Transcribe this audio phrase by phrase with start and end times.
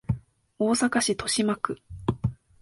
[0.57, 1.79] 大阪市都島区